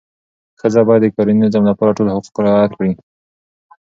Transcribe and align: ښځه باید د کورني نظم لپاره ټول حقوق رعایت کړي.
ښځه 0.59 0.81
باید 0.87 1.01
د 1.03 1.07
کورني 1.15 1.39
نظم 1.45 1.63
لپاره 1.69 1.95
ټول 1.97 2.07
حقوق 2.13 2.35
رعایت 2.45 2.71
کړي. 2.77 2.93